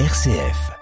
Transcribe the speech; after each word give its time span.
RCF. 0.00 0.72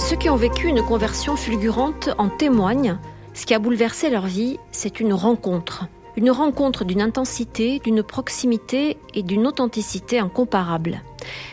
Ceux 0.00 0.16
qui 0.16 0.28
ont 0.28 0.34
vécu 0.34 0.66
une 0.66 0.82
conversion 0.82 1.36
fulgurante 1.36 2.10
en 2.18 2.28
témoignent. 2.28 2.98
Ce 3.34 3.46
qui 3.46 3.54
a 3.54 3.60
bouleversé 3.60 4.10
leur 4.10 4.26
vie, 4.26 4.58
c'est 4.72 4.98
une 4.98 5.14
rencontre. 5.14 5.86
Une 6.16 6.32
rencontre 6.32 6.84
d'une 6.84 7.00
intensité, 7.00 7.78
d'une 7.78 8.02
proximité 8.02 8.98
et 9.14 9.22
d'une 9.22 9.46
authenticité 9.46 10.18
incomparable. 10.18 11.02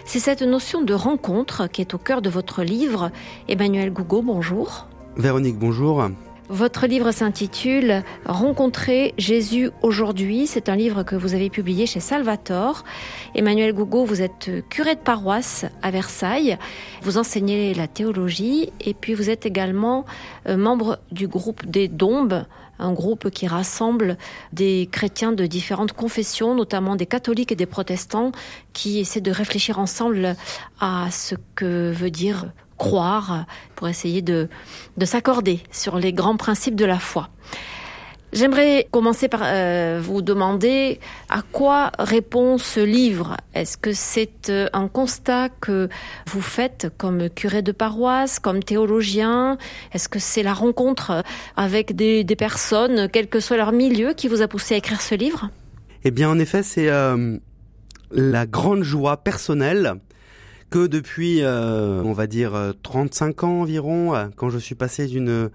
C'est 0.03 0.17
cette 0.17 0.41
notion 0.41 0.81
de 0.81 0.95
rencontre 0.95 1.67
qui 1.67 1.81
est 1.81 1.93
au 1.93 1.99
cœur 1.99 2.23
de 2.23 2.29
votre 2.31 2.63
livre. 2.63 3.11
Emmanuel 3.47 3.93
Gougo, 3.93 4.23
bonjour. 4.23 4.87
Véronique, 5.15 5.57
bonjour. 5.57 6.09
Votre 6.49 6.87
livre 6.87 7.11
s'intitule 7.11 8.03
Rencontrer 8.25 9.13
Jésus 9.17 9.69
aujourd'hui. 9.81 10.47
C'est 10.47 10.69
un 10.69 10.75
livre 10.75 11.03
que 11.03 11.15
vous 11.15 11.35
avez 11.35 11.49
publié 11.49 11.85
chez 11.85 11.99
Salvator. 11.99 12.83
Emmanuel 13.35 13.73
Gougo, 13.73 14.05
vous 14.05 14.21
êtes 14.21 14.49
curé 14.69 14.95
de 14.95 14.99
paroisse 14.99 15.65
à 15.81 15.91
Versailles. 15.91 16.57
Vous 17.01 17.17
enseignez 17.17 17.73
la 17.73 17.87
théologie 17.87 18.71
et 18.81 18.93
puis 18.93 19.13
vous 19.13 19.29
êtes 19.29 19.45
également 19.45 20.05
euh, 20.47 20.57
membre 20.57 20.99
du 21.11 21.27
groupe 21.27 21.65
des 21.65 21.87
Dombes, 21.87 22.45
un 22.79 22.91
groupe 22.91 23.29
qui 23.29 23.47
rassemble 23.47 24.17
des 24.51 24.89
chrétiens 24.91 25.31
de 25.31 25.45
différentes 25.45 25.93
confessions, 25.93 26.55
notamment 26.55 26.95
des 26.95 27.05
catholiques 27.05 27.51
et 27.51 27.55
des 27.55 27.67
protestants, 27.67 28.31
qui 28.73 28.99
essaient 28.99 29.21
de 29.21 29.31
réfléchir 29.31 29.79
ensemble 29.79 30.35
à 30.79 31.07
ce 31.11 31.35
que 31.55 31.91
veut 31.91 32.11
dire 32.11 32.51
croire 32.77 33.45
pour 33.75 33.87
essayer 33.87 34.21
de, 34.21 34.49
de 34.97 35.05
s'accorder 35.05 35.61
sur 35.71 35.97
les 35.97 36.13
grands 36.13 36.37
principes 36.37 36.75
de 36.75 36.85
la 36.85 36.99
foi. 36.99 37.29
J'aimerais 38.33 38.87
commencer 38.89 39.27
par 39.27 39.41
euh, 39.43 39.99
vous 40.01 40.23
demander 40.23 40.99
à 41.29 41.43
quoi 41.43 41.91
répond 41.99 42.57
ce 42.57 42.79
livre? 42.79 43.37
Est-ce 43.53 43.77
que 43.77 43.93
c'est 43.93 44.49
euh, 44.49 44.67
un 44.73 44.87
constat 44.87 45.49
que 45.49 45.87
vous 46.25 46.41
faites 46.41 46.87
comme 46.97 47.29
curé 47.29 47.61
de 47.61 47.71
paroisse, 47.71 48.39
comme 48.39 48.63
théologien? 48.63 49.59
Est-ce 49.93 50.09
que 50.09 50.17
c'est 50.17 50.41
la 50.41 50.53
rencontre 50.55 51.23
avec 51.57 51.95
des, 51.95 52.25
personnes, 52.35 53.07
quel 53.07 53.27
que 53.27 53.39
soit 53.39 53.55
leur 53.57 53.71
milieu, 53.71 54.13
qui 54.13 54.27
vous 54.27 54.41
a 54.41 54.47
poussé 54.47 54.73
à 54.73 54.77
écrire 54.77 55.01
ce 55.01 55.13
livre? 55.13 55.51
Eh 56.03 56.09
bien, 56.09 56.27
en 56.27 56.39
effet, 56.39 56.63
c'est 56.63 56.89
euh, 56.89 57.37
la 58.09 58.47
grande 58.47 58.81
joie 58.81 59.17
personnelle 59.17 59.93
que 60.73 60.87
depuis, 60.87 61.43
euh, 61.43 62.01
on 62.03 62.13
va 62.13 62.25
dire, 62.25 62.73
35 62.81 63.43
ans 63.43 63.61
environ, 63.61 64.31
quand 64.35 64.49
je 64.49 64.57
suis 64.57 64.73
passé 64.73 65.05
d'une 65.05 65.51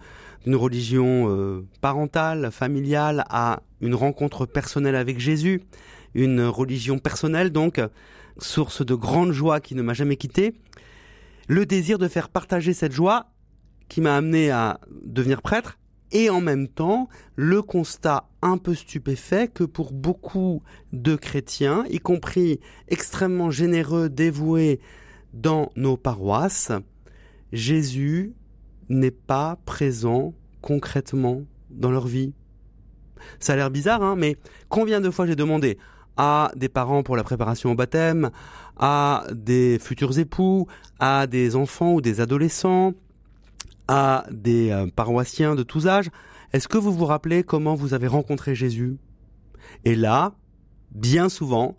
religion 0.47 1.27
euh, 1.28 1.66
parentale, 1.80 2.52
familiale, 2.52 3.25
à 3.28 3.62
une 3.80 3.97
rencontre 3.97 4.47
personnelle 4.47 4.94
avec 4.94 5.19
Jésus, 5.19 5.60
une 6.14 6.42
religion 6.42 7.00
personnelle 7.00 7.50
donc, 7.50 7.80
source 8.38 8.86
de 8.86 8.94
grande 8.94 9.33
joie 9.33 9.58
qui 9.58 9.75
ne 9.75 9.83
m'a 9.83 9.92
jamais 9.92 10.14
quitté, 10.14 10.55
le 11.48 11.66
désir 11.66 11.98
de 11.98 12.06
faire 12.06 12.28
partager 12.28 12.72
cette 12.72 12.92
joie 12.92 13.32
qui 13.88 14.00
m'a 14.00 14.14
amené 14.14 14.53
à 14.53 14.78
devenir 15.03 15.42
prêtre, 15.42 15.78
et 16.12 16.30
en 16.30 16.41
même 16.41 16.69
temps 16.69 17.08
le 17.34 17.60
constat 17.60 18.28
un 18.41 18.56
peu 18.56 18.72
stupéfait 18.72 19.48
que 19.48 19.64
pour 19.64 19.92
beaucoup 19.92 20.62
de 20.92 21.16
chrétiens, 21.16 21.84
y 21.91 21.98
compris 21.98 22.60
extrêmement 22.86 23.50
généreux, 23.50 24.08
dévoués 24.08 24.78
dans 25.32 25.70
nos 25.76 25.96
paroisses, 25.96 26.72
Jésus 27.52 28.34
n'est 28.88 29.10
pas 29.10 29.58
présent 29.64 30.34
concrètement 30.60 31.42
dans 31.70 31.90
leur 31.90 32.06
vie. 32.06 32.32
Ça 33.40 33.52
a 33.52 33.56
l'air 33.56 33.70
bizarre, 33.70 34.02
hein, 34.02 34.16
mais 34.16 34.36
combien 34.68 35.00
de 35.00 35.10
fois 35.10 35.26
j'ai 35.26 35.36
demandé 35.36 35.78
à 36.16 36.50
des 36.56 36.68
parents 36.68 37.03
pour 37.03 37.16
la 37.16 37.22
préparation 37.25 37.70
au 37.70 37.75
baptême, 37.75 38.30
à 38.76 39.25
des 39.32 39.78
futurs 39.78 40.19
époux, 40.19 40.66
à 40.98 41.26
des 41.26 41.54
enfants 41.56 41.94
ou 41.94 42.00
des 42.00 42.20
adolescents, 42.20 42.94
à 43.86 44.26
des 44.30 44.70
euh, 44.70 44.86
paroissiens 44.94 45.54
de 45.54 45.62
tous 45.62 45.86
âges, 45.86 46.10
est-ce 46.53 46.69
que 46.69 46.78
vous 46.78 46.92
vous 46.92 47.04
rappelez 47.04 47.42
comment 47.42 47.74
vous 47.74 47.94
avez 47.94 48.06
rencontré 48.06 48.54
Jésus? 48.54 48.97
Et 49.84 49.94
là, 49.94 50.34
bien 50.91 51.28
souvent, 51.28 51.76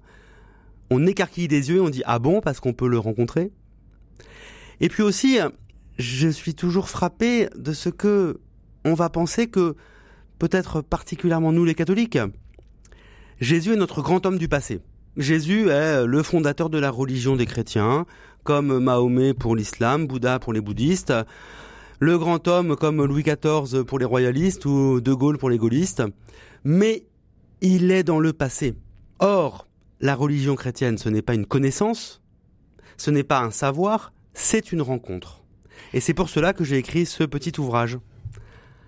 on 0.89 1.05
écarquille 1.05 1.47
des 1.47 1.69
yeux 1.69 1.77
et 1.77 1.81
on 1.81 1.89
dit 1.89 2.03
ah 2.05 2.19
bon 2.19 2.41
parce 2.41 2.59
qu'on 2.59 2.73
peut 2.73 2.87
le 2.87 2.99
rencontrer? 2.99 3.51
Et 4.81 4.89
puis 4.89 5.03
aussi, 5.03 5.39
je 5.97 6.29
suis 6.29 6.55
toujours 6.55 6.89
frappé 6.89 7.49
de 7.55 7.73
ce 7.73 7.89
que 7.89 8.39
on 8.85 8.93
va 8.93 9.09
penser 9.09 9.47
que 9.47 9.75
peut-être 10.39 10.81
particulièrement 10.81 11.51
nous 11.51 11.65
les 11.65 11.75
catholiques, 11.75 12.17
Jésus 13.41 13.73
est 13.73 13.77
notre 13.77 14.01
grand 14.01 14.25
homme 14.25 14.37
du 14.37 14.47
passé. 14.47 14.79
Jésus 15.17 15.69
est 15.69 16.05
le 16.05 16.23
fondateur 16.23 16.69
de 16.69 16.77
la 16.77 16.89
religion 16.91 17.35
des 17.35 17.45
chrétiens, 17.45 18.05
comme 18.43 18.79
Mahomet 18.79 19.33
pour 19.33 19.55
l'islam, 19.55 20.07
Bouddha 20.07 20.39
pour 20.39 20.53
les 20.53 20.61
bouddhistes, 20.61 21.13
le 21.99 22.17
grand 22.17 22.47
homme 22.47 22.75
comme 22.77 23.03
Louis 23.03 23.23
XIV 23.23 23.83
pour 23.83 23.99
les 23.99 24.05
royalistes 24.05 24.65
ou 24.65 25.01
De 25.01 25.13
Gaulle 25.13 25.37
pour 25.37 25.49
les 25.49 25.57
gaullistes, 25.57 26.03
mais 26.63 27.03
il 27.61 27.91
est 27.91 28.03
dans 28.03 28.19
le 28.19 28.31
passé. 28.31 28.75
Or, 29.19 29.67
la 30.01 30.15
religion 30.15 30.55
chrétienne, 30.55 30.97
ce 30.97 31.09
n'est 31.09 31.21
pas 31.21 31.33
une 31.33 31.45
connaissance, 31.45 32.21
ce 32.97 33.11
n'est 33.11 33.23
pas 33.23 33.39
un 33.39 33.51
savoir, 33.51 34.13
c'est 34.33 34.71
une 34.71 34.81
rencontre. 34.81 35.43
Et 35.93 35.99
c'est 35.99 36.13
pour 36.13 36.29
cela 36.29 36.53
que 36.53 36.63
j'ai 36.63 36.77
écrit 36.77 37.05
ce 37.05 37.23
petit 37.23 37.59
ouvrage. 37.59 37.97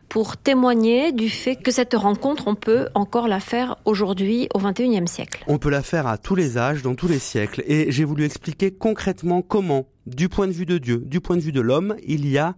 Pour 0.10 0.36
témoigner 0.36 1.14
du 1.14 1.30
fait 1.30 1.56
que 1.56 1.72
cette 1.72 1.94
rencontre, 1.94 2.48
on 2.48 2.56
peut 2.56 2.90
encore 2.96 3.30
la 3.30 3.40
faire 3.40 3.78
aujourd'hui 3.86 4.50
au 4.54 4.60
XXIe 4.60 5.08
siècle. 5.08 5.44
On 5.48 5.58
peut 5.58 5.70
la 5.70 5.84
faire 5.84 6.06
à 6.06 6.18
tous 6.18 6.36
les 6.36 6.58
âges, 6.58 6.82
dans 6.82 6.96
tous 6.96 7.08
les 7.08 7.20
siècles. 7.20 7.64
Et 7.66 7.92
j'ai 7.92 8.04
voulu 8.04 8.26
expliquer 8.26 8.72
concrètement 8.72 9.42
comment, 9.42 9.88
du 10.08 10.28
point 10.28 10.48
de 10.48 10.52
vue 10.52 10.66
de 10.66 10.78
Dieu, 10.78 10.98
du 10.98 11.22
point 11.22 11.38
de 11.38 11.42
vue 11.42 11.54
de 11.54 11.62
l'homme, 11.62 11.96
il 12.06 12.28
y 12.28 12.38
a 12.38 12.56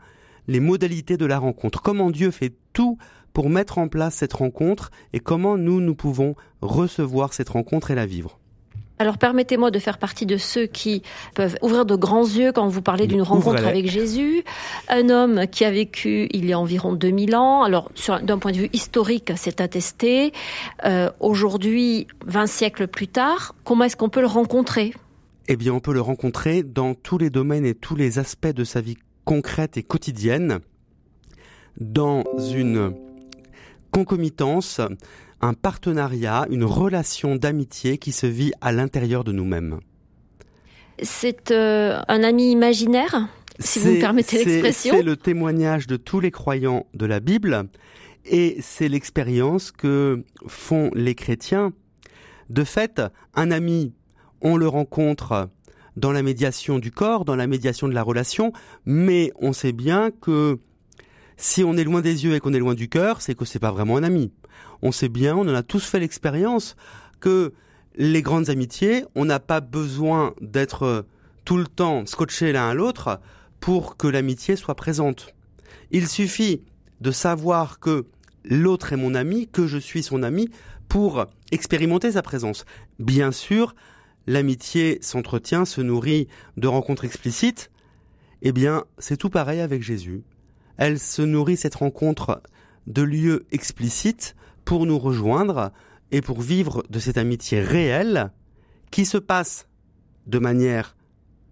les 0.47 0.59
modalités 0.59 1.15
de 1.15 1.27
la 1.27 1.37
rencontre. 1.37 1.83
Comment 1.83 2.09
Dieu 2.09 2.31
fait 2.31 2.53
tout 2.73 2.97
pour 3.33 3.49
mettre 3.49 3.77
en 3.77 3.87
place 3.87 4.15
cette 4.15 4.33
rencontre 4.33 4.89
et 5.13 5.19
comment 5.19 5.57
nous, 5.57 5.79
nous 5.79 5.95
pouvons 5.95 6.35
recevoir 6.61 7.33
cette 7.33 7.49
rencontre 7.49 7.91
et 7.91 7.95
la 7.95 8.05
vivre. 8.05 8.39
Alors 8.99 9.17
permettez-moi 9.17 9.71
de 9.71 9.79
faire 9.79 9.97
partie 9.97 10.25
de 10.25 10.37
ceux 10.37 10.65
qui 10.65 11.01
peuvent 11.35 11.57
ouvrir 11.61 11.85
de 11.85 11.95
grands 11.95 12.23
yeux 12.25 12.51
quand 12.51 12.67
vous 12.67 12.81
parlez 12.81 13.07
d'une 13.07 13.23
rencontre 13.23 13.65
avec 13.65 13.89
Jésus. 13.89 14.43
Un 14.87 15.09
homme 15.09 15.47
qui 15.47 15.65
a 15.65 15.71
vécu 15.71 16.27
il 16.31 16.45
y 16.45 16.53
a 16.53 16.59
environ 16.59 16.93
2000 16.93 17.35
ans. 17.35 17.63
Alors 17.63 17.91
d'un 18.21 18.37
point 18.37 18.51
de 18.51 18.57
vue 18.57 18.69
historique, 18.71 19.31
c'est 19.35 19.61
attesté. 19.61 20.31
Euh, 20.85 21.09
Aujourd'hui, 21.19 22.07
20 22.27 22.47
siècles 22.47 22.87
plus 22.87 23.07
tard, 23.07 23.55
comment 23.63 23.85
est-ce 23.85 23.97
qu'on 23.97 24.09
peut 24.09 24.21
le 24.21 24.27
rencontrer? 24.27 24.93
Eh 25.47 25.57
bien, 25.57 25.73
on 25.73 25.79
peut 25.79 25.93
le 25.93 26.01
rencontrer 26.01 26.63
dans 26.63 26.93
tous 26.93 27.17
les 27.17 27.29
domaines 27.29 27.65
et 27.65 27.75
tous 27.75 27.95
les 27.95 28.19
aspects 28.19 28.47
de 28.47 28.63
sa 28.63 28.79
vie 28.79 28.97
concrète 29.25 29.75
et 29.77 29.83
quotidienne, 29.83 30.59
dans 31.79 32.23
une 32.53 32.93
concomitance 33.91 34.79
un 35.43 35.53
partenariat, 35.53 36.47
une 36.49 36.63
relation 36.63 37.35
d'amitié 37.35 37.97
qui 37.97 38.13
se 38.13 38.25
vit 38.25 38.53
à 38.61 38.71
l'intérieur 38.71 39.25
de 39.25 39.33
nous-mêmes. 39.33 39.79
C'est 41.01 41.51
euh, 41.51 41.99
un 42.07 42.23
ami 42.23 42.51
imaginaire, 42.51 43.27
si 43.59 43.79
vous 43.79 43.91
me 43.91 43.99
permettez 43.99 44.43
l'expression. 44.43 44.95
C'est 44.95 45.03
le 45.03 45.17
témoignage 45.17 45.85
de 45.85 45.97
tous 45.97 46.21
les 46.21 46.31
croyants 46.31 46.85
de 46.93 47.05
la 47.05 47.19
Bible 47.19 47.67
et 48.25 48.57
c'est 48.61 48.87
l'expérience 48.87 49.71
que 49.71 50.23
font 50.47 50.91
les 50.93 51.13
chrétiens. 51.13 51.73
De 52.49 52.63
fait, 52.63 53.01
un 53.35 53.51
ami, 53.51 53.93
on 54.39 54.55
le 54.55 54.69
rencontre 54.69 55.49
dans 55.97 56.13
la 56.13 56.23
médiation 56.23 56.79
du 56.79 56.91
corps, 56.91 57.25
dans 57.25 57.35
la 57.35 57.47
médiation 57.47 57.89
de 57.89 57.93
la 57.93 58.01
relation, 58.01 58.53
mais 58.85 59.33
on 59.39 59.51
sait 59.51 59.73
bien 59.73 60.09
que 60.09 60.59
si 61.43 61.61
on 61.61 61.75
est 61.75 61.83
loin 61.83 61.99
des 61.99 62.23
yeux 62.23 62.35
et 62.35 62.39
qu'on 62.39 62.53
est 62.53 62.59
loin 62.59 62.73
du 62.73 62.87
cœur, 62.87 63.21
c'est 63.21 63.35
que 63.35 63.43
c'est 63.43 63.59
pas 63.59 63.71
vraiment 63.71 63.97
un 63.97 64.03
ami. 64.03 64.31
On 64.81 64.93
sait 64.93 65.09
bien, 65.09 65.35
on 65.35 65.41
en 65.41 65.53
a 65.53 65.61
tous 65.61 65.83
fait 65.83 65.99
l'expérience 65.99 66.77
que 67.19 67.51
les 67.97 68.21
grandes 68.21 68.49
amitiés, 68.49 69.03
on 69.13 69.25
n'a 69.25 69.41
pas 69.41 69.59
besoin 69.59 70.33
d'être 70.39 71.05
tout 71.43 71.57
le 71.57 71.67
temps 71.67 72.05
scotchés 72.05 72.53
l'un 72.53 72.69
à 72.69 72.73
l'autre 72.73 73.19
pour 73.59 73.97
que 73.97 74.07
l'amitié 74.07 74.55
soit 74.55 74.75
présente. 74.75 75.35
Il 75.91 76.07
suffit 76.07 76.61
de 77.01 77.11
savoir 77.11 77.81
que 77.81 78.05
l'autre 78.45 78.93
est 78.93 78.97
mon 78.97 79.13
ami, 79.13 79.49
que 79.49 79.67
je 79.67 79.77
suis 79.77 80.01
son 80.01 80.23
ami, 80.23 80.47
pour 80.87 81.25
expérimenter 81.51 82.13
sa 82.13 82.21
présence. 82.21 82.63
Bien 82.99 83.33
sûr, 83.33 83.75
l'amitié 84.27 84.97
s'entretient, 85.01 85.65
se 85.65 85.81
nourrit 85.81 86.29
de 86.55 86.67
rencontres 86.67 87.03
explicites. 87.03 87.69
Eh 88.43 88.53
bien, 88.53 88.85
c'est 88.97 89.17
tout 89.17 89.29
pareil 89.29 89.59
avec 89.59 89.83
Jésus 89.83 90.23
elle 90.77 90.99
se 90.99 91.21
nourrit 91.21 91.57
cette 91.57 91.75
rencontre 91.75 92.41
de 92.87 93.01
lieux 93.01 93.45
explicites 93.51 94.35
pour 94.65 94.85
nous 94.85 94.99
rejoindre 94.99 95.71
et 96.11 96.21
pour 96.21 96.41
vivre 96.41 96.83
de 96.89 96.99
cette 96.99 97.17
amitié 97.17 97.61
réelle 97.61 98.31
qui 98.91 99.05
se 99.05 99.17
passe 99.17 99.67
de 100.27 100.39
manière 100.39 100.95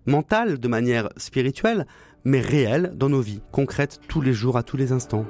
mentale, 0.05 0.59
de 0.59 0.67
manière 0.67 1.09
spirituelle, 1.17 1.85
mais 2.23 2.41
réelle 2.41 2.93
dans 2.95 3.09
nos 3.09 3.21
vies, 3.21 3.41
concrètes 3.51 3.99
tous 4.07 4.21
les 4.21 4.33
jours, 4.33 4.57
à 4.57 4.63
tous 4.63 4.77
les 4.77 4.91
instants. 4.91 5.25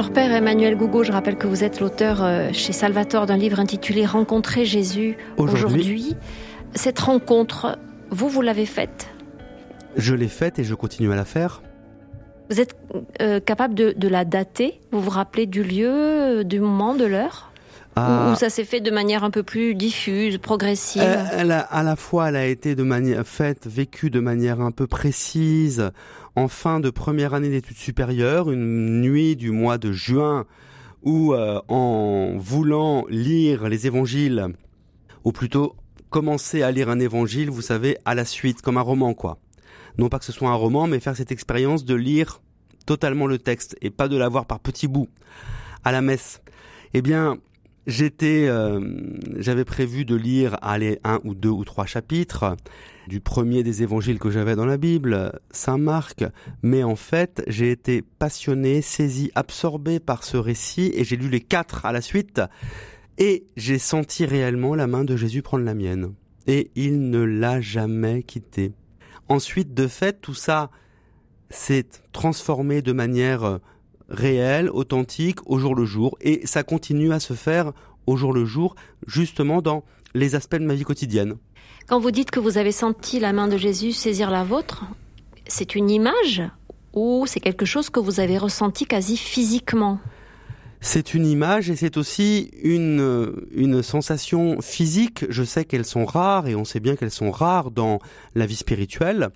Alors 0.00 0.14
Père 0.14 0.32
Emmanuel 0.32 0.76
Gougo, 0.76 1.04
je 1.04 1.12
rappelle 1.12 1.36
que 1.36 1.46
vous 1.46 1.62
êtes 1.62 1.78
l'auteur 1.78 2.24
euh, 2.24 2.48
chez 2.54 2.72
Salvatore 2.72 3.26
d'un 3.26 3.36
livre 3.36 3.60
intitulé 3.60 4.06
Rencontrer 4.06 4.64
Jésus 4.64 5.18
aujourd'hui. 5.36 6.16
Cette 6.74 6.98
rencontre, 7.00 7.78
vous, 8.08 8.30
vous 8.30 8.40
l'avez 8.40 8.64
faite? 8.64 9.10
Je 9.96 10.14
l'ai 10.14 10.28
faite 10.28 10.58
et 10.58 10.64
je 10.64 10.74
continue 10.74 11.12
à 11.12 11.16
la 11.16 11.26
faire. 11.26 11.60
Vous 12.48 12.62
êtes 12.62 12.74
euh, 13.20 13.40
capable 13.40 13.74
de, 13.74 13.92
de, 13.94 14.08
la 14.08 14.24
dater? 14.24 14.80
Vous 14.90 15.02
vous 15.02 15.10
rappelez 15.10 15.44
du 15.44 15.62
lieu, 15.62 15.90
euh, 15.90 16.44
du 16.44 16.60
moment, 16.60 16.94
de 16.94 17.04
l'heure? 17.04 17.49
Ou 17.96 18.34
ça 18.36 18.48
s'est 18.48 18.64
fait 18.64 18.80
de 18.80 18.90
manière 18.90 19.24
un 19.24 19.30
peu 19.30 19.42
plus 19.42 19.74
diffuse, 19.74 20.38
progressive 20.38 21.02
elle, 21.02 21.50
À 21.50 21.82
la 21.82 21.96
fois, 21.96 22.28
elle 22.28 22.36
a 22.36 22.46
été 22.46 22.74
de 22.74 22.82
manière 22.82 23.26
faite, 23.26 23.66
vécue 23.66 24.10
de 24.10 24.20
manière 24.20 24.60
un 24.60 24.70
peu 24.70 24.86
précise 24.86 25.90
en 26.36 26.48
fin 26.48 26.80
de 26.80 26.88
première 26.90 27.34
année 27.34 27.50
d'études 27.50 27.76
supérieures, 27.76 28.50
une 28.50 29.00
nuit 29.00 29.36
du 29.36 29.50
mois 29.50 29.76
de 29.76 29.92
juin, 29.92 30.46
où 31.02 31.34
euh, 31.34 31.60
en 31.68 32.36
voulant 32.38 33.04
lire 33.08 33.68
les 33.68 33.86
évangiles, 33.86 34.46
ou 35.24 35.32
plutôt 35.32 35.76
commencer 36.08 36.62
à 36.62 36.70
lire 36.70 36.88
un 36.88 37.00
évangile, 37.00 37.50
vous 37.50 37.62
savez, 37.62 37.98
à 38.04 38.14
la 38.14 38.24
suite, 38.24 38.62
comme 38.62 38.78
un 38.78 38.82
roman, 38.82 39.14
quoi. 39.14 39.38
Non 39.98 40.08
pas 40.08 40.18
que 40.18 40.24
ce 40.24 40.32
soit 40.32 40.48
un 40.48 40.54
roman, 40.54 40.86
mais 40.86 41.00
faire 41.00 41.16
cette 41.16 41.32
expérience 41.32 41.84
de 41.84 41.94
lire 41.94 42.40
totalement 42.86 43.26
le 43.26 43.38
texte 43.38 43.76
et 43.82 43.90
pas 43.90 44.08
de 44.08 44.16
l'avoir 44.16 44.46
par 44.46 44.60
petits 44.60 44.88
bouts 44.88 45.08
à 45.84 45.92
la 45.92 46.00
messe. 46.00 46.40
Eh 46.94 47.02
bien, 47.02 47.38
J'étais, 47.86 48.46
euh, 48.46 48.80
j'avais 49.38 49.64
prévu 49.64 50.04
de 50.04 50.14
lire 50.14 50.56
aller 50.60 51.00
un 51.02 51.18
ou 51.24 51.34
deux 51.34 51.48
ou 51.48 51.64
trois 51.64 51.86
chapitres. 51.86 52.56
Du 53.08 53.20
premier 53.20 53.62
des 53.62 53.82
évangiles 53.82 54.18
que 54.18 54.30
j'avais 54.30 54.54
dans 54.54 54.66
la 54.66 54.76
Bible, 54.76 55.32
Saint 55.50 55.78
Marc, 55.78 56.24
mais 56.62 56.84
en 56.84 56.94
fait 56.94 57.42
j'ai 57.48 57.72
été 57.72 58.02
passionné, 58.02 58.82
saisi, 58.82 59.32
absorbé 59.34 59.98
par 59.98 60.22
ce 60.22 60.36
récit 60.36 60.92
et 60.94 61.02
j'ai 61.02 61.16
lu 61.16 61.28
les 61.28 61.40
quatre 61.40 61.86
à 61.86 61.92
la 61.92 62.02
suite. 62.02 62.40
Et 63.18 63.44
j'ai 63.56 63.78
senti 63.78 64.24
réellement 64.26 64.74
la 64.74 64.86
main 64.86 65.04
de 65.04 65.16
Jésus 65.16 65.42
prendre 65.42 65.64
la 65.64 65.74
mienne. 65.74 66.14
Et 66.46 66.70
il 66.76 67.10
ne 67.10 67.22
l'a 67.22 67.60
jamais 67.60 68.22
quitté. 68.22 68.72
Ensuite, 69.28 69.74
de 69.74 69.86
fait, 69.86 70.20
tout 70.20 70.34
ça 70.34 70.70
s'est 71.50 71.86
transformé 72.12 72.80
de 72.80 72.92
manière 72.92 73.58
réel, 74.10 74.68
authentique, 74.70 75.38
au 75.46 75.58
jour 75.58 75.74
le 75.74 75.84
jour, 75.84 76.16
et 76.20 76.46
ça 76.46 76.62
continue 76.62 77.12
à 77.12 77.20
se 77.20 77.32
faire 77.34 77.72
au 78.06 78.16
jour 78.16 78.32
le 78.32 78.44
jour, 78.44 78.74
justement 79.06 79.62
dans 79.62 79.84
les 80.14 80.34
aspects 80.34 80.56
de 80.56 80.64
ma 80.64 80.74
vie 80.74 80.84
quotidienne. 80.84 81.36
Quand 81.86 82.00
vous 82.00 82.10
dites 82.10 82.30
que 82.30 82.40
vous 82.40 82.58
avez 82.58 82.72
senti 82.72 83.20
la 83.20 83.32
main 83.32 83.48
de 83.48 83.56
Jésus 83.56 83.92
saisir 83.92 84.30
la 84.30 84.44
vôtre, 84.44 84.84
c'est 85.46 85.74
une 85.74 85.90
image 85.90 86.42
ou 86.92 87.24
c'est 87.26 87.40
quelque 87.40 87.64
chose 87.64 87.90
que 87.90 88.00
vous 88.00 88.20
avez 88.20 88.38
ressenti 88.38 88.86
quasi 88.86 89.16
physiquement? 89.16 89.98
C'est 90.80 91.12
une 91.12 91.26
image 91.26 91.68
et 91.68 91.76
c'est 91.76 91.96
aussi 91.96 92.50
une, 92.62 93.34
une 93.52 93.82
sensation 93.82 94.60
physique. 94.62 95.26
Je 95.28 95.42
sais 95.42 95.64
qu'elles 95.64 95.84
sont 95.84 96.06
rares 96.06 96.48
et 96.48 96.54
on 96.54 96.64
sait 96.64 96.80
bien 96.80 96.96
qu'elles 96.96 97.10
sont 97.10 97.30
rares 97.30 97.70
dans 97.70 97.98
la 98.34 98.46
vie 98.46 98.56
spirituelle, 98.56 99.28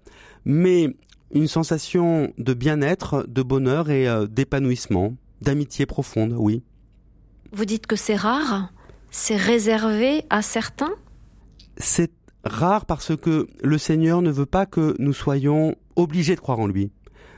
mais 0.45 0.97
une 1.33 1.49
sensation 1.49 2.33
de 2.39 2.55
bien-être, 2.55 3.25
de 3.29 3.43
bonheur 3.43 3.91
et 3.91 4.09
euh, 4.09 4.27
d'épanouissement, 4.27 5.15
d'amitié 5.41 5.87
profonde, 5.87 6.35
oui. 6.37 6.63
Vous 7.53 7.65
dites 7.65 7.87
que 7.87 7.97
c'est 7.97 8.17
rare 8.17 8.73
C'est 9.11 9.37
réservé 9.37 10.25
à 10.31 10.43
certains? 10.43 10.95
C'est 11.77 12.13
rare 12.45 12.87
parce 12.87 13.17
que 13.17 13.49
le 13.63 13.79
Seigneur 13.79 14.23
ne 14.23 14.31
veut 14.31 14.47
pas 14.47 14.67
que 14.67 14.95
nous 14.99 15.13
soyons 15.13 15.75
obligés 15.97 16.35
de 16.35 16.41
croire 16.41 16.61
en 16.61 16.67
lui. 16.67 16.91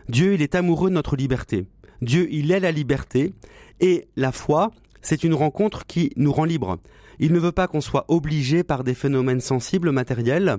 Dieu, 0.09 0.35
il 0.35 0.43
est 0.43 0.55
amoureux 0.55 0.91
de 0.91 0.95
notre 0.95 1.17
liberté. 1.17 1.67
Dieu, 2.03 2.29
il 2.31 2.53
est 2.53 2.61
la 2.61 2.73
liberté. 2.73 3.35
Et 3.81 4.09
la 4.17 4.33
foi, 4.33 4.71
c'est 5.03 5.25
une 5.25 5.35
rencontre 5.35 5.87
qui 5.87 6.13
nous 6.17 6.33
rend 6.33 6.45
libres. 6.45 6.79
Il 7.19 7.33
ne 7.33 7.39
veut 7.39 7.53
pas 7.53 7.67
qu'on 7.67 7.81
soit 7.81 8.05
obligé 8.09 8.63
par 8.63 8.85
des 8.85 8.95
phénomènes 8.95 9.41
sensibles, 9.41 9.91
matériels. 9.91 10.59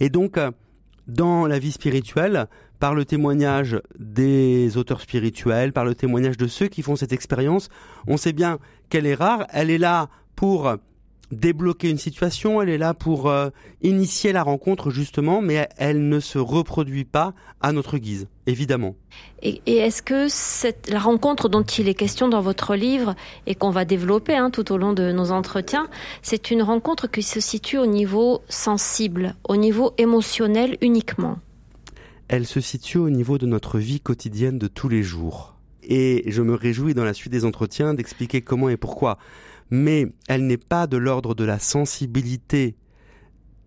Et 0.00 0.10
donc, 0.10 0.36
euh, 0.36 0.50
dans 1.06 1.46
la 1.46 1.58
vie 1.58 1.72
spirituelle, 1.72 2.48
par 2.78 2.94
le 2.94 3.04
témoignage 3.04 3.80
des 3.98 4.76
auteurs 4.76 5.00
spirituels, 5.00 5.72
par 5.72 5.84
le 5.84 5.94
témoignage 5.94 6.36
de 6.36 6.46
ceux 6.46 6.68
qui 6.68 6.82
font 6.82 6.96
cette 6.96 7.12
expérience, 7.12 7.68
on 8.06 8.16
sait 8.16 8.32
bien 8.32 8.58
qu'elle 8.90 9.06
est 9.06 9.14
rare, 9.14 9.46
elle 9.52 9.70
est 9.70 9.78
là 9.78 10.08
pour 10.34 10.76
débloquer 11.32 11.90
une 11.90 11.98
situation, 11.98 12.62
elle 12.62 12.68
est 12.68 12.78
là 12.78 12.94
pour 12.94 13.28
euh, 13.28 13.50
initier 13.82 14.32
la 14.32 14.42
rencontre 14.42 14.90
justement, 14.90 15.40
mais 15.42 15.68
elle 15.76 16.08
ne 16.08 16.20
se 16.20 16.38
reproduit 16.38 17.04
pas 17.04 17.34
à 17.60 17.72
notre 17.72 17.98
guise, 17.98 18.28
évidemment. 18.46 18.94
Et, 19.42 19.60
est-ce 19.66 20.02
que 20.02 20.28
cette, 20.28 20.88
la 20.90 20.98
rencontre 20.98 21.48
dont 21.48 21.62
il 21.62 21.88
est 21.88 21.94
question 21.94 22.28
dans 22.28 22.40
votre 22.40 22.74
livre 22.74 23.14
et 23.46 23.54
qu'on 23.54 23.70
va 23.70 23.84
développer 23.84 24.36
hein, 24.36 24.50
tout 24.50 24.72
au 24.72 24.76
long 24.76 24.92
de 24.92 25.12
nos 25.12 25.30
entretiens, 25.32 25.88
c'est 26.22 26.50
une 26.50 26.62
rencontre 26.62 27.06
qui 27.08 27.22
se 27.22 27.40
situe 27.40 27.78
au 27.78 27.86
niveau 27.86 28.42
sensible, 28.48 29.34
au 29.48 29.56
niveau 29.56 29.92
émotionnel 29.98 30.76
uniquement? 30.80 31.38
Elle 32.28 32.46
se 32.46 32.60
situe 32.60 32.98
au 32.98 33.10
niveau 33.10 33.38
de 33.38 33.46
notre 33.46 33.78
vie 33.78 34.00
quotidienne 34.00 34.58
de 34.58 34.66
tous 34.66 34.88
les 34.88 35.02
jours. 35.02 35.55
Et 35.88 36.24
je 36.26 36.42
me 36.42 36.54
réjouis 36.54 36.94
dans 36.94 37.04
la 37.04 37.14
suite 37.14 37.32
des 37.32 37.44
entretiens 37.44 37.94
d'expliquer 37.94 38.42
comment 38.42 38.68
et 38.68 38.76
pourquoi. 38.76 39.18
Mais 39.70 40.08
elle 40.28 40.46
n'est 40.46 40.56
pas 40.56 40.86
de 40.86 40.96
l'ordre 40.96 41.34
de 41.34 41.44
la 41.44 41.58
sensibilité 41.58 42.76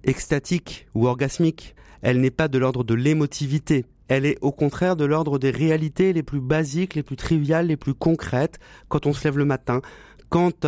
extatique 0.04 0.88
ou 0.96 1.08
orgasmique, 1.08 1.76
elle 2.02 2.22
n'est 2.22 2.32
pas 2.32 2.48
de 2.48 2.58
l'ordre 2.58 2.84
de 2.84 2.94
l'émotivité, 2.94 3.86
elle 4.08 4.26
est 4.26 4.38
au 4.42 4.52
contraire 4.52 4.96
de 4.96 5.06
l'ordre 5.06 5.40
des 5.40 5.52
réalités 5.52 6.14
les 6.14 6.24
plus 6.24 6.40
basiques, 6.40 6.96
les 6.96 7.04
plus 7.04 7.16
triviales, 7.16 7.68
les 7.68 7.78
plus 7.78 7.94
concrètes, 7.94 8.60
quand 8.88 9.06
on 9.06 9.14
se 9.14 9.24
lève 9.24 9.38
le 9.38 9.46
matin, 9.46 9.82
quand 10.30 10.66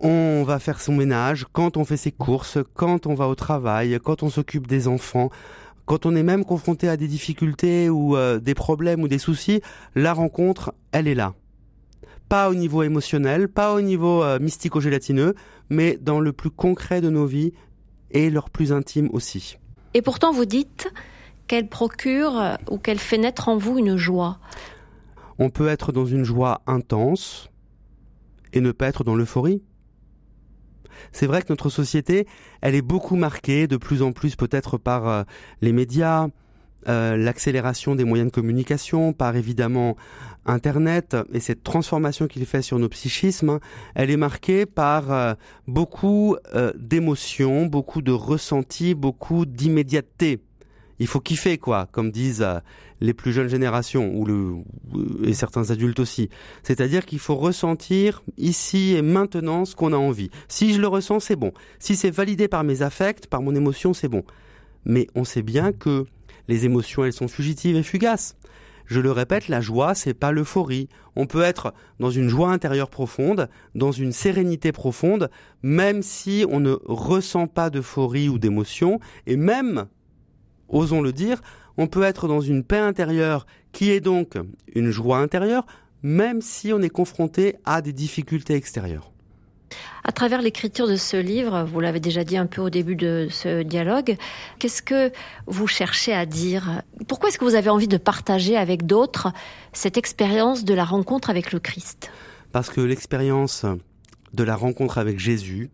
on 0.00 0.44
va 0.44 0.58
faire 0.58 0.80
son 0.80 0.94
ménage, 0.94 1.46
quand 1.52 1.76
on 1.76 1.84
fait 1.84 1.96
ses 1.96 2.12
courses, 2.12 2.58
quand 2.74 3.06
on 3.06 3.14
va 3.14 3.28
au 3.28 3.34
travail, 3.34 3.98
quand 4.02 4.22
on 4.22 4.30
s'occupe 4.30 4.66
des 4.66 4.88
enfants, 4.88 5.30
quand 5.86 6.06
on 6.06 6.16
est 6.16 6.22
même 6.22 6.44
confronté 6.44 6.88
à 6.88 6.96
des 6.96 7.08
difficultés 7.08 7.88
ou 7.90 8.16
euh, 8.16 8.40
des 8.40 8.54
problèmes 8.54 9.02
ou 9.02 9.08
des 9.08 9.18
soucis, 9.18 9.60
la 9.94 10.12
rencontre, 10.12 10.74
elle 10.92 11.08
est 11.08 11.14
là 11.14 11.34
pas 12.28 12.48
au 12.48 12.54
niveau 12.54 12.82
émotionnel, 12.82 13.48
pas 13.48 13.74
au 13.74 13.80
niveau 13.80 14.22
euh, 14.22 14.38
mystico-gélatineux, 14.38 15.34
mais 15.68 15.98
dans 16.00 16.20
le 16.20 16.32
plus 16.32 16.50
concret 16.50 17.00
de 17.00 17.10
nos 17.10 17.26
vies 17.26 17.52
et 18.10 18.30
leur 18.30 18.50
plus 18.50 18.72
intime 18.72 19.08
aussi. 19.12 19.58
Et 19.92 20.02
pourtant, 20.02 20.32
vous 20.32 20.44
dites 20.44 20.92
qu'elle 21.46 21.68
procure 21.68 22.38
euh, 22.38 22.54
ou 22.70 22.78
qu'elle 22.78 22.98
fait 22.98 23.18
naître 23.18 23.48
en 23.48 23.56
vous 23.56 23.78
une 23.78 23.96
joie. 23.96 24.38
On 25.38 25.50
peut 25.50 25.68
être 25.68 25.92
dans 25.92 26.06
une 26.06 26.24
joie 26.24 26.62
intense 26.66 27.50
et 28.52 28.60
ne 28.60 28.72
pas 28.72 28.86
être 28.86 29.04
dans 29.04 29.16
l'euphorie. 29.16 29.62
C'est 31.12 31.26
vrai 31.26 31.42
que 31.42 31.46
notre 31.50 31.70
société, 31.70 32.26
elle 32.60 32.74
est 32.74 32.82
beaucoup 32.82 33.16
marquée, 33.16 33.66
de 33.66 33.76
plus 33.76 34.02
en 34.02 34.12
plus 34.12 34.36
peut-être 34.36 34.78
par 34.78 35.08
euh, 35.08 35.22
les 35.60 35.72
médias, 35.72 36.28
euh, 36.88 37.16
l'accélération 37.16 37.94
des 37.94 38.04
moyens 38.04 38.30
de 38.30 38.34
communication, 38.34 39.12
par 39.12 39.36
évidemment 39.36 39.96
Internet 40.46 41.16
et 41.32 41.40
cette 41.40 41.62
transformation 41.62 42.26
qu'il 42.26 42.44
fait 42.44 42.62
sur 42.62 42.78
nos 42.78 42.88
psychismes, 42.88 43.58
elle 43.94 44.10
est 44.10 44.18
marquée 44.18 44.66
par 44.66 45.10
euh, 45.10 45.34
beaucoup 45.66 46.36
d'émotions, 46.76 47.66
beaucoup 47.66 48.02
de 48.02 48.12
ressentis, 48.12 48.94
beaucoup 48.94 49.46
d'immédiateté. 49.46 50.40
Il 51.04 51.06
faut 51.06 51.20
kiffer 51.20 51.58
quoi, 51.58 51.86
comme 51.92 52.10
disent 52.10 52.46
les 53.02 53.12
plus 53.12 53.34
jeunes 53.34 53.48
générations 53.48 54.10
ou 54.14 54.24
le, 54.24 54.54
et 55.22 55.34
certains 55.34 55.70
adultes 55.70 56.00
aussi. 56.00 56.30
C'est-à-dire 56.62 57.04
qu'il 57.04 57.18
faut 57.18 57.34
ressentir 57.34 58.22
ici 58.38 58.94
et 58.94 59.02
maintenant 59.02 59.66
ce 59.66 59.76
qu'on 59.76 59.92
a 59.92 59.98
envie. 59.98 60.30
Si 60.48 60.72
je 60.72 60.80
le 60.80 60.86
ressens, 60.86 61.20
c'est 61.20 61.36
bon. 61.36 61.52
Si 61.78 61.94
c'est 61.94 62.10
validé 62.10 62.48
par 62.48 62.64
mes 62.64 62.80
affects, 62.80 63.26
par 63.26 63.42
mon 63.42 63.54
émotion, 63.54 63.92
c'est 63.92 64.08
bon. 64.08 64.24
Mais 64.86 65.06
on 65.14 65.24
sait 65.24 65.42
bien 65.42 65.72
que 65.72 66.06
les 66.48 66.64
émotions, 66.64 67.04
elles 67.04 67.12
sont 67.12 67.28
fugitives 67.28 67.76
et 67.76 67.82
fugaces. 67.82 68.38
Je 68.86 69.00
le 69.00 69.12
répète, 69.12 69.48
la 69.48 69.60
joie, 69.60 69.94
c'est 69.94 70.14
pas 70.14 70.32
l'euphorie. 70.32 70.88
On 71.16 71.26
peut 71.26 71.42
être 71.42 71.74
dans 72.00 72.10
une 72.10 72.30
joie 72.30 72.48
intérieure 72.50 72.88
profonde, 72.88 73.50
dans 73.74 73.92
une 73.92 74.12
sérénité 74.12 74.72
profonde, 74.72 75.28
même 75.62 76.00
si 76.00 76.46
on 76.48 76.60
ne 76.60 76.78
ressent 76.86 77.46
pas 77.46 77.68
d'euphorie 77.68 78.30
ou 78.30 78.38
d'émotion, 78.38 79.00
et 79.26 79.36
même 79.36 79.86
osons 80.68 81.00
le 81.00 81.12
dire, 81.12 81.40
on 81.76 81.86
peut 81.86 82.02
être 82.02 82.28
dans 82.28 82.40
une 82.40 82.64
paix 82.64 82.78
intérieure 82.78 83.46
qui 83.72 83.90
est 83.90 84.00
donc 84.00 84.34
une 84.74 84.90
joie 84.90 85.18
intérieure, 85.18 85.66
même 86.02 86.40
si 86.40 86.72
on 86.72 86.80
est 86.82 86.90
confronté 86.90 87.56
à 87.64 87.82
des 87.82 87.92
difficultés 87.92 88.54
extérieures. 88.54 89.10
À 90.04 90.12
travers 90.12 90.42
l'écriture 90.42 90.86
de 90.86 90.96
ce 90.96 91.16
livre, 91.16 91.64
vous 91.64 91.80
l'avez 91.80 91.98
déjà 91.98 92.24
dit 92.24 92.36
un 92.36 92.46
peu 92.46 92.60
au 92.60 92.70
début 92.70 92.94
de 92.94 93.26
ce 93.30 93.62
dialogue, 93.62 94.16
qu'est-ce 94.58 94.82
que 94.82 95.10
vous 95.46 95.66
cherchez 95.66 96.12
à 96.12 96.26
dire? 96.26 96.82
Pourquoi 97.08 97.30
est-ce 97.30 97.38
que 97.38 97.44
vous 97.44 97.54
avez 97.54 97.70
envie 97.70 97.88
de 97.88 97.96
partager 97.96 98.56
avec 98.56 98.86
d'autres 98.86 99.32
cette 99.72 99.96
expérience 99.96 100.64
de 100.64 100.74
la 100.74 100.84
rencontre 100.84 101.30
avec 101.30 101.52
le 101.52 101.58
Christ? 101.58 102.10
Parce 102.52 102.68
que 102.68 102.82
l'expérience 102.82 103.64
de 104.34 104.44
la 104.44 104.56
rencontre 104.56 104.98
avec 104.98 105.18
Jésus, 105.18 105.70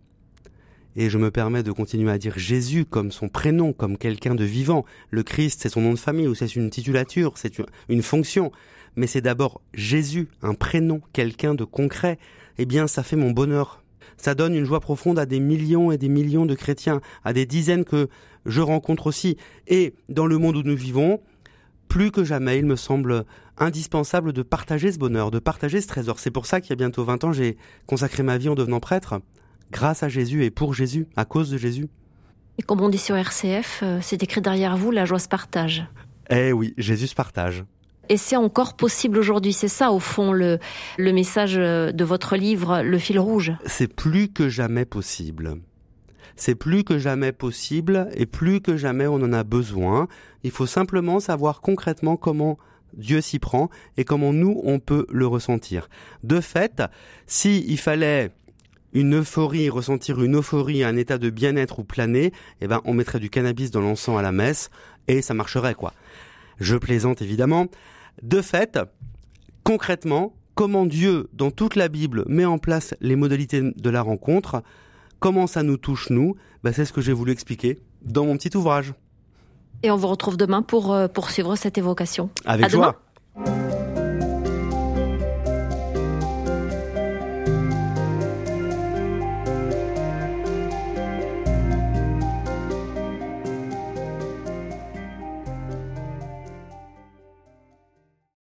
et 0.97 1.09
je 1.09 1.19
me 1.19 1.31
permets 1.31 1.63
de 1.63 1.73
continuer 1.73 2.11
à 2.11 2.19
dire 2.19 2.39
Jésus 2.39 2.85
comme 2.85 3.13
son 3.13 3.29
prénom, 3.29 3.73
comme 3.73 3.97
quelqu'un 3.97 4.35
de 4.35 4.45
vivant. 4.45 4.85
Le 5.11 5.23
Christ, 5.23 5.61
c'est 5.63 5.69
son 5.69 5.83
nom 5.83 5.93
de 5.93 5.99
famille 5.99 6.27
ou 6.27 6.35
c'est 6.35 6.57
une 6.57 6.71
titulature, 6.71 7.35
c'est 7.37 7.53
une 7.89 8.03
fonction. 8.03 8.51
Mais 8.97 9.07
c'est 9.07 9.21
d'abord 9.21 9.61
Jésus, 9.73 10.29
un 10.43 10.55
prénom, 10.55 11.01
quelqu'un 11.13 11.55
de 11.55 11.65
concret. 11.65 12.19
Eh 12.59 12.67
bien, 12.67 12.87
ça 12.87 13.03
fait 13.03 13.17
mon 13.17 13.31
bonheur. 13.31 13.83
Ça 14.17 14.35
donne 14.35 14.55
une 14.55 14.65
joie 14.65 14.81
profonde 14.81 15.19
à 15.19 15.27
des 15.27 15.41
millions 15.41 15.93
et 15.93 15.99
des 15.99 16.09
millions 16.09 16.45
de 16.45 16.55
chrétiens, 16.55 17.01
à 17.25 17.33
des 17.33 17.47
dizaines 17.47 17.85
que 17.85 18.09
je 18.45 18.61
rencontre 18.61 19.07
aussi. 19.07 19.37
Et 19.69 19.95
dans 20.09 20.27
le 20.27 20.39
monde 20.39 20.57
où 20.57 20.63
nous 20.63 20.77
vivons, 20.77 21.21
plus 21.89 22.11
que 22.11 22.25
jamais, 22.25 22.59
il 22.59 22.67
me 22.67 22.77
semble 22.77 23.25
indispensable 23.57 24.33
de 24.33 24.43
partager 24.43 24.91
ce 24.91 24.99
bonheur, 24.99 25.31
de 25.31 25.39
partager 25.39 25.81
ce 25.81 25.87
trésor. 25.87 26.19
C'est 26.19 26.31
pour 26.31 26.47
ça 26.47 26.61
qu'il 26.61 26.71
y 26.71 26.73
a 26.73 26.77
bientôt 26.77 27.05
20 27.05 27.25
ans, 27.25 27.33
j'ai 27.33 27.57
consacré 27.87 28.23
ma 28.23 28.39
vie 28.39 28.49
en 28.49 28.55
devenant 28.55 28.81
prêtre 28.81 29.21
grâce 29.71 30.03
à 30.03 30.09
Jésus 30.09 30.45
et 30.45 30.51
pour 30.51 30.75
Jésus, 30.75 31.07
à 31.17 31.25
cause 31.25 31.51
de 31.51 31.59
Jésus. 31.59 31.89
Et 32.59 32.63
comme 32.63 32.81
on 32.81 32.89
dit 32.89 32.99
sur 32.99 33.17
RCF, 33.17 33.81
euh, 33.83 33.99
c'est 34.03 34.23
écrit 34.23 34.41
derrière 34.41 34.77
vous, 34.77 34.91
la 34.91 35.05
joie 35.05 35.19
se 35.19 35.29
partage. 35.29 35.85
Eh 36.29 36.53
oui, 36.53 36.75
Jésus 36.77 37.07
se 37.07 37.15
partage. 37.15 37.65
Et 38.09 38.17
c'est 38.17 38.37
encore 38.37 38.75
possible 38.75 39.19
aujourd'hui, 39.19 39.53
c'est 39.53 39.69
ça 39.69 39.93
au 39.93 40.01
fond 40.01 40.33
le, 40.33 40.59
le 40.99 41.13
message 41.13 41.57
euh, 41.57 41.93
de 41.93 42.05
votre 42.05 42.37
livre, 42.37 42.83
Le 42.83 42.99
fil 42.99 43.19
rouge. 43.19 43.53
C'est 43.67 43.93
plus 43.95 44.29
que 44.29 44.49
jamais 44.49 44.85
possible. 44.85 45.59
C'est 46.37 46.55
plus 46.55 46.85
que 46.85 46.99
jamais 46.99 47.33
possible 47.33 48.09
et 48.15 48.27
plus 48.27 48.61
que 48.61 48.77
jamais 48.77 49.07
on 49.07 49.17
en 49.17 49.33
a 49.33 49.45
besoin. 49.45 50.09
Il 50.43 50.51
faut 50.51 50.67
simplement 50.67 51.21
savoir 51.21 51.61
concrètement 51.61 52.17
comment 52.17 52.59
Dieu 52.95 53.21
s'y 53.21 53.39
prend 53.39 53.71
et 53.97 54.05
comment 54.05 54.33
nous 54.33 54.61
on 54.65 54.79
peut 54.79 55.07
le 55.11 55.27
ressentir. 55.27 55.89
De 56.25 56.41
fait, 56.41 56.83
si 57.27 57.65
il 57.69 57.79
fallait 57.79 58.31
une 58.93 59.17
euphorie, 59.17 59.71
ressentir 59.71 60.23
une 60.23 60.37
euphorie, 60.37 60.85
un 60.85 60.97
état 60.97 61.19
de 61.19 61.31
bien-être 61.31 61.79
ou 61.79 61.85
planer, 61.85 62.33
eh 62.61 62.67
ben, 62.67 62.81
on 62.85 62.95
mettrait 62.95 63.21
du 63.21 63.31
cannabis 63.31 63.71
dans 63.71 63.81
l'encens 63.81 64.19
à 64.19 64.23
la 64.23 64.33
messe 64.33 64.71
et 65.09 65.23
ça 65.23 65.35
marcherait, 65.35 65.75
quoi. 65.75 65.93
Je 66.59 66.77
plaisante 66.77 67.23
évidemment. 67.23 67.67
De 68.23 68.43
fait, 68.43 68.79
concrètement, 69.65 70.35
comment 70.55 70.87
Dieu, 70.87 71.29
dans 71.33 71.51
toute 71.51 71.77
la 71.77 71.89
Bible, 71.89 72.25
met 72.27 72.45
en 72.45 72.59
place 72.59 72.95
les 73.01 73.17
modalités 73.17 73.63
de 73.63 73.91
la 73.91 74.03
rencontre, 74.03 74.63
comment 75.19 75.47
ça 75.47 75.63
nous 75.63 75.77
touche 75.77 76.11
nous, 76.11 76.37
ben, 76.63 76.73
c'est 76.73 76.85
ce 76.85 76.93
que 76.93 77.01
j'ai 77.01 77.13
voulu 77.13 77.33
expliquer 77.33 77.79
dans 78.03 78.27
mon 78.27 78.37
petit 78.37 78.57
ouvrage. 78.57 78.95
Et 79.83 79.91
on 79.91 79.97
vous 79.97 80.09
retrouve 80.09 80.37
demain 80.37 80.63
pour 80.63 80.93
euh, 80.93 81.09
poursuivre 81.09 81.57
cette 81.57 81.79
évocation. 81.79 82.31
Avec 82.45 82.69
joie. 82.69 83.01